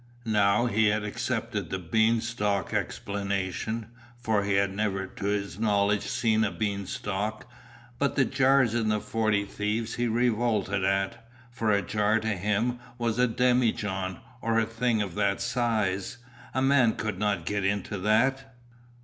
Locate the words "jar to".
11.83-12.29